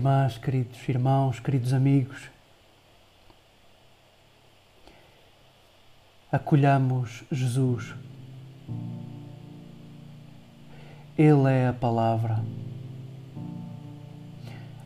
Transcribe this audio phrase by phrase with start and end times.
[0.00, 2.30] Irmãs, queridos irmãos, queridos amigos,
[6.32, 7.94] acolhamos Jesus.
[11.18, 12.42] Ele é a palavra,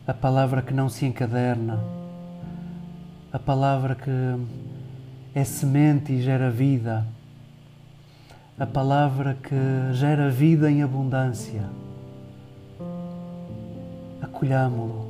[0.05, 1.79] a palavra que não se encaderna,
[3.31, 4.11] a palavra que
[5.33, 7.07] é semente e gera vida,
[8.59, 11.84] a palavra que gera vida em abundância
[14.35, 15.07] acolhamo-lo,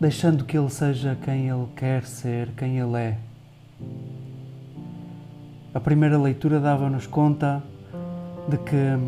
[0.00, 3.18] deixando que ele seja quem ele quer ser, quem ele é.
[5.74, 7.62] A primeira leitura dava-nos conta
[8.48, 8.98] de que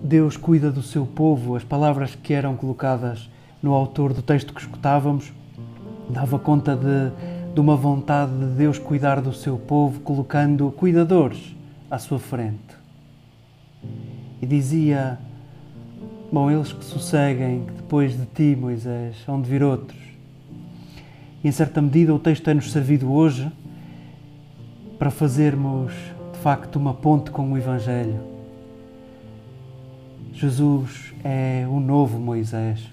[0.00, 1.56] Deus cuida do seu povo.
[1.56, 3.28] As palavras que eram colocadas
[3.60, 5.32] no autor do texto que escutávamos
[6.08, 11.56] dava conta de, de uma vontade de Deus cuidar do seu povo, colocando cuidadores
[11.90, 12.78] à sua frente.
[14.40, 15.18] E dizia
[16.30, 19.98] Bom, eles que sosseguem, que depois de ti, Moisés, hão de vir outros.
[21.42, 23.50] E em certa medida o texto é-nos servido hoje
[24.98, 25.90] para fazermos
[26.34, 28.20] de facto uma ponte com o Evangelho.
[30.34, 32.86] Jesus é o novo Moisés.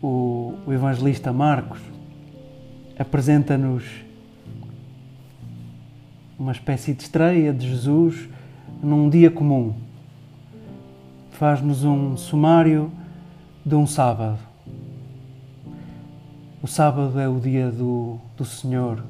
[0.00, 1.80] O, o evangelista Marcos
[2.98, 3.84] apresenta-nos
[6.38, 8.26] uma espécie de estreia de Jesus
[8.82, 9.89] num dia comum
[11.40, 12.92] faz-nos um sumário
[13.64, 14.36] de um sábado.
[16.62, 19.02] O sábado é o dia do, do Senhor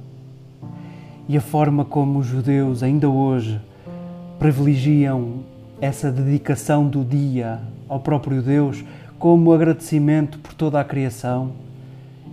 [1.28, 3.60] e a forma como os judeus, ainda hoje,
[4.38, 5.40] privilegiam
[5.80, 7.58] essa dedicação do dia
[7.88, 8.84] ao próprio Deus
[9.18, 11.50] como agradecimento por toda a criação.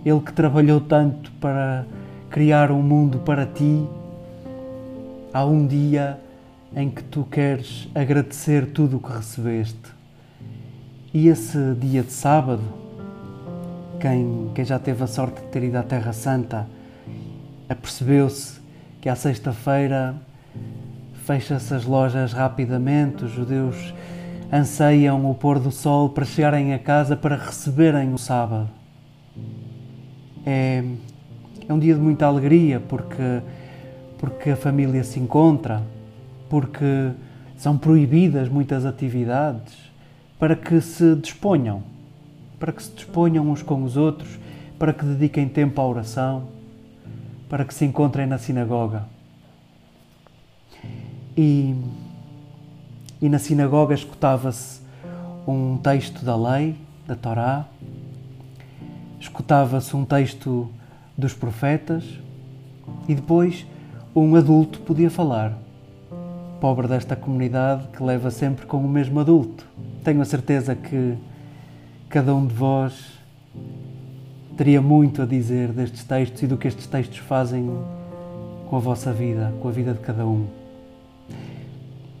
[0.04, 1.84] Ele que trabalhou tanto para
[2.30, 3.84] criar um mundo para ti,
[5.34, 6.20] há um dia
[6.74, 9.98] em que tu queres agradecer tudo o que recebeste.
[11.12, 12.62] E esse dia de sábado,
[13.98, 16.66] quem, quem já teve a sorte de ter ido à Terra Santa,
[17.68, 18.60] apercebeu-se
[19.00, 20.14] que à sexta-feira
[21.24, 23.94] fecha-se as lojas rapidamente, os judeus
[24.52, 28.68] anseiam o pôr do sol para chegarem a casa para receberem o sábado.
[30.44, 30.82] É,
[31.68, 33.42] é um dia de muita alegria porque,
[34.18, 35.82] porque a família se encontra,
[36.48, 37.12] porque
[37.56, 39.74] são proibidas muitas atividades,
[40.38, 41.82] para que se disponham,
[42.58, 44.38] para que se disponham uns com os outros,
[44.78, 46.44] para que dediquem tempo à oração,
[47.48, 49.04] para que se encontrem na sinagoga.
[51.36, 51.74] E,
[53.20, 54.80] e na sinagoga escutava-se
[55.46, 56.76] um texto da lei,
[57.06, 57.66] da Torá,
[59.18, 60.70] escutava-se um texto
[61.16, 62.04] dos profetas
[63.08, 63.66] e depois
[64.14, 65.58] um adulto podia falar
[66.60, 69.64] pobre desta comunidade que leva sempre com o mesmo adulto.
[70.02, 71.14] Tenho a certeza que
[72.08, 73.18] cada um de vós
[74.56, 77.70] teria muito a dizer destes textos e do que estes textos fazem
[78.68, 80.46] com a vossa vida, com a vida de cada um.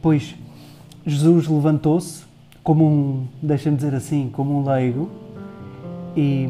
[0.00, 0.36] Pois
[1.04, 2.22] Jesus levantou-se
[2.62, 5.10] como um, deixem-me dizer assim, como um leigo
[6.16, 6.48] e,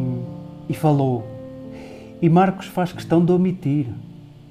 [0.68, 1.26] e falou.
[2.20, 3.86] E Marcos faz questão de omitir.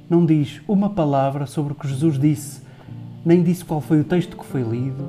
[0.10, 2.67] Não diz uma palavra sobre o que Jesus disse
[3.27, 5.06] nem disse qual foi o texto que foi lido.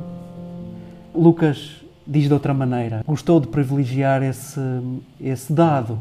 [1.14, 4.60] Lucas diz de outra maneira, gostou de privilegiar esse,
[5.20, 6.00] esse dado,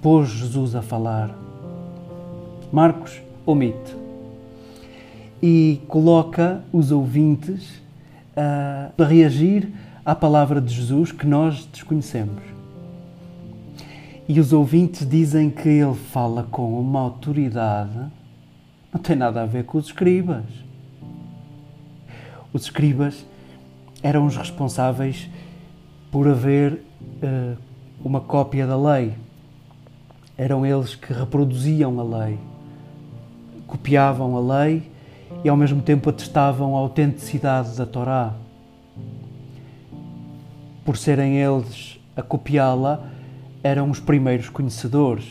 [0.00, 1.36] pôs Jesus a falar.
[2.70, 3.96] Marcos omite
[5.42, 7.78] e coloca os ouvintes
[8.36, 9.68] uh, a reagir
[10.04, 12.40] à palavra de Jesus que nós desconhecemos.
[14.28, 17.98] E os ouvintes dizem que ele fala com uma autoridade,
[18.92, 20.69] não tem nada a ver com os escribas.
[22.52, 23.24] Os escribas
[24.02, 25.28] eram os responsáveis
[26.10, 26.82] por haver
[27.22, 27.56] uh,
[28.04, 29.14] uma cópia da lei.
[30.36, 32.38] Eram eles que reproduziam a lei,
[33.66, 34.90] copiavam a lei
[35.44, 38.34] e ao mesmo tempo atestavam a autenticidade da Torá.
[40.84, 43.06] Por serem eles a copiá-la,
[43.62, 45.24] eram os primeiros conhecedores,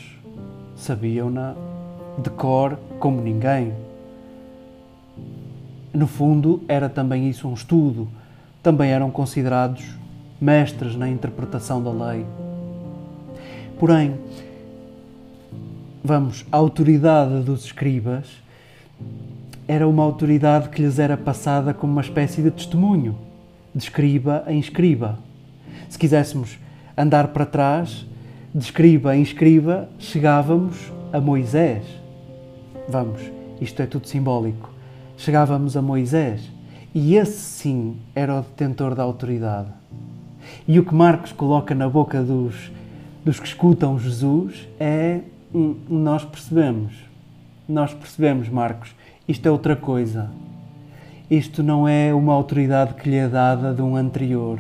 [0.76, 1.56] sabiam-na
[2.22, 3.74] de cor como ninguém.
[5.94, 8.08] No fundo, era também isso um estudo.
[8.62, 9.84] Também eram considerados
[10.40, 12.26] mestres na interpretação da lei.
[13.80, 14.16] Porém,
[16.04, 18.28] vamos, a autoridade dos escribas
[19.68, 23.18] era uma autoridade que lhes era passada como uma espécie de testemunho,
[23.74, 25.18] de escriba em escriba.
[25.90, 26.60] Se quiséssemos
[26.98, 28.06] andar para trás,
[28.54, 31.84] de escriba em escriba, chegávamos a Moisés.
[32.88, 33.22] Vamos,
[33.60, 34.79] isto é tudo simbólico
[35.20, 36.50] chegávamos a Moisés
[36.96, 39.70] E esse sim era o detentor da autoridade.
[40.68, 42.72] E o que Marcos coloca na boca dos,
[43.24, 45.20] dos que escutam Jesus é:
[45.54, 46.94] hum, nós percebemos,
[47.68, 48.96] nós percebemos, Marcos,
[49.28, 50.32] isto é outra coisa.
[51.30, 54.60] Isto não é uma autoridade que lhe é dada de um anterior.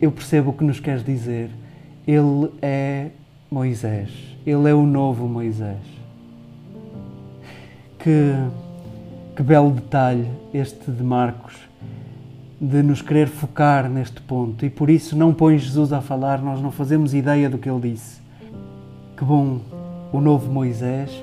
[0.00, 1.50] Eu percebo o que nos queres dizer.
[2.06, 3.08] Ele é
[3.50, 4.10] Moisés.
[4.46, 5.82] Ele é o novo Moisés.
[7.98, 8.32] Que,
[9.38, 11.54] que belo detalhe este de Marcos,
[12.60, 14.66] de nos querer focar neste ponto.
[14.66, 17.92] E por isso não põe Jesus a falar, nós não fazemos ideia do que ele
[17.92, 18.20] disse.
[19.16, 19.60] Que bom
[20.12, 21.22] o novo Moisés.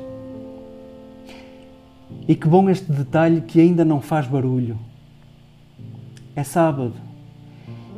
[2.25, 4.77] E que bom este detalhe que ainda não faz barulho.
[6.37, 6.93] É sábado.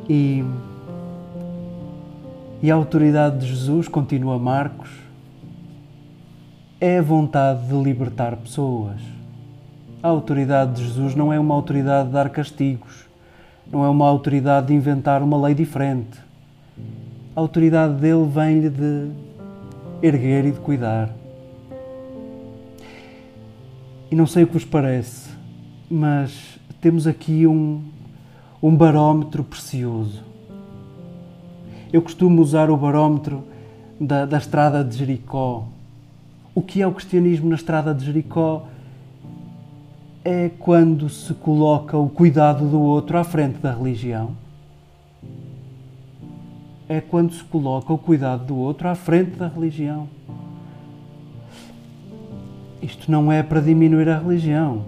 [0.08, 0.42] E
[2.60, 4.90] e a autoridade de Jesus, continua Marcos,
[6.80, 9.17] é a vontade de libertar pessoas.
[10.02, 13.06] A autoridade de Jesus não é uma autoridade de dar castigos,
[13.70, 16.18] não é uma autoridade de inventar uma lei diferente.
[17.34, 19.10] A autoridade dele vem-lhe de
[20.02, 21.10] erguer e de cuidar.
[24.10, 25.30] E não sei o que vos parece,
[25.90, 27.82] mas temos aqui um,
[28.62, 30.28] um barómetro precioso
[31.92, 33.44] eu costumo usar o barómetro
[33.98, 35.64] da, da estrada de Jericó.
[36.54, 38.66] O que é o cristianismo na estrada de Jericó?
[40.24, 44.32] É quando se coloca o cuidado do outro à frente da religião.
[46.88, 50.08] É quando se coloca o cuidado do outro à frente da religião.
[52.82, 54.84] Isto não é para diminuir a religião.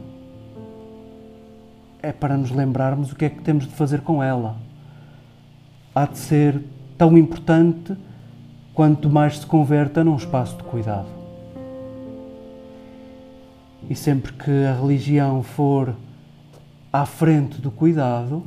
[2.02, 4.56] É para nos lembrarmos o que é que temos de fazer com ela.
[5.94, 6.62] Há de ser
[6.96, 7.96] tão importante
[8.72, 11.19] quanto mais se converta num espaço de cuidado.
[13.88, 15.94] E sempre que a religião for
[16.92, 18.42] à frente do cuidado,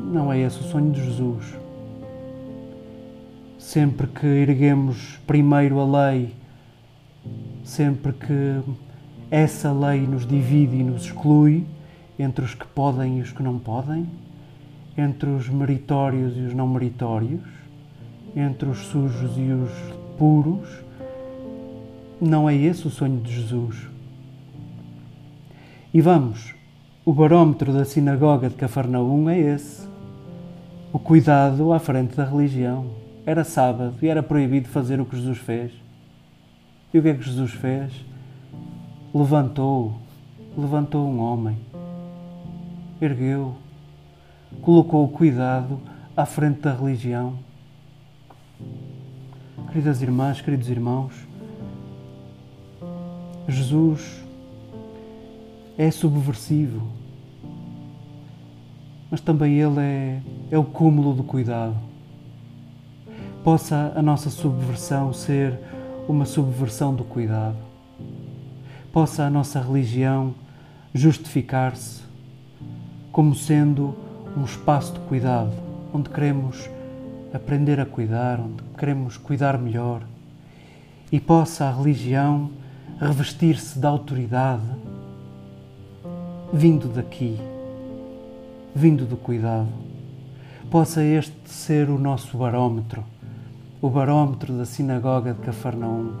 [0.00, 1.54] não é esse o sonho de Jesus.
[3.58, 6.34] Sempre que erguemos primeiro a lei,
[7.64, 8.60] sempre que
[9.30, 11.64] essa lei nos divide e nos exclui
[12.18, 14.08] entre os que podem e os que não podem,
[14.98, 17.40] entre os meritórios e os não meritórios,
[18.34, 19.70] entre os sujos e os
[20.18, 20.68] puros.
[22.20, 23.88] Não é esse o sonho de Jesus.
[25.94, 26.54] E vamos,
[27.02, 29.88] o barómetro da sinagoga de Cafarnaum é esse.
[30.92, 32.86] O cuidado à frente da religião.
[33.24, 35.72] Era sábado e era proibido fazer o que Jesus fez.
[36.92, 37.90] E o que é que Jesus fez?
[39.14, 39.94] Levantou,
[40.58, 41.56] levantou um homem,
[43.00, 43.54] ergueu,
[44.60, 45.80] colocou o cuidado
[46.14, 47.38] à frente da religião.
[49.68, 51.29] Queridas irmãs, queridos irmãos,
[53.50, 54.22] Jesus
[55.76, 56.86] é subversivo,
[59.10, 61.76] mas também Ele é, é o cúmulo do cuidado.
[63.42, 65.58] Possa a nossa subversão ser
[66.08, 67.56] uma subversão do cuidado.
[68.92, 70.34] Possa a nossa religião
[70.94, 72.02] justificar-se
[73.12, 73.96] como sendo
[74.36, 75.52] um espaço de cuidado,
[75.92, 76.68] onde queremos
[77.32, 80.02] aprender a cuidar, onde queremos cuidar melhor
[81.12, 82.50] e possa a religião
[83.00, 84.60] revestir-se da autoridade
[86.52, 87.40] vindo daqui,
[88.74, 89.68] vindo do cuidado.
[90.70, 93.02] Possa este ser o nosso barómetro,
[93.80, 96.12] o barómetro da sinagoga de Cafarnaum,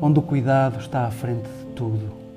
[0.00, 2.27] onde o cuidado está à frente de tudo.